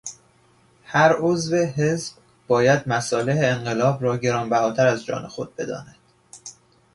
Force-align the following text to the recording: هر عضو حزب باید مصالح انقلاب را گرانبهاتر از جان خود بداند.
هر 0.83 1.13
عضو 1.13 1.55
حزب 1.65 2.13
باید 2.47 2.89
مصالح 2.89 3.35
انقلاب 3.37 4.03
را 4.03 4.17
گرانبهاتر 4.17 4.87
از 4.87 5.05
جان 5.05 5.27
خود 5.27 5.55
بداند. 5.55 5.95